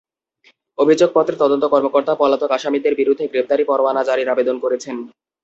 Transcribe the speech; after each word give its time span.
অভিযোগপত্রে 0.77 1.35
তদন্ত 1.39 1.63
কর্মকর্তা 1.73 2.13
পলাতক 2.15 2.51
আসামিদের 2.57 2.93
বিরুদ্ধে 2.99 3.25
গ্রেপ্তারি 3.31 3.63
পরোয়ানা 3.69 4.01
জারির 4.07 4.31
আবেদন 4.33 4.55
করেছেন। 4.63 4.95